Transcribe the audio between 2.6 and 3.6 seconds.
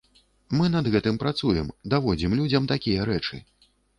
такія рэчы.